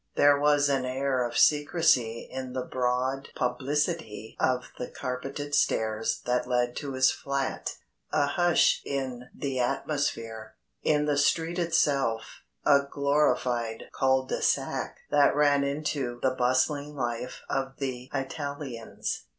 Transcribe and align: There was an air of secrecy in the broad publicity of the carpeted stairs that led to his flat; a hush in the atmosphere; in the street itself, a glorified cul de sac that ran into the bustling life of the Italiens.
There 0.15 0.39
was 0.39 0.67
an 0.67 0.83
air 0.83 1.23
of 1.23 1.37
secrecy 1.37 2.27
in 2.31 2.53
the 2.53 2.63
broad 2.65 3.29
publicity 3.35 4.35
of 4.39 4.71
the 4.79 4.87
carpeted 4.87 5.53
stairs 5.53 6.23
that 6.25 6.47
led 6.47 6.75
to 6.77 6.93
his 6.93 7.11
flat; 7.11 7.75
a 8.11 8.25
hush 8.25 8.81
in 8.83 9.29
the 9.31 9.59
atmosphere; 9.59 10.55
in 10.81 11.05
the 11.05 11.19
street 11.19 11.59
itself, 11.59 12.41
a 12.65 12.79
glorified 12.91 13.89
cul 13.93 14.25
de 14.25 14.41
sac 14.41 14.97
that 15.11 15.35
ran 15.35 15.63
into 15.63 16.17
the 16.23 16.31
bustling 16.31 16.95
life 16.95 17.43
of 17.47 17.77
the 17.77 18.09
Italiens. 18.11 19.25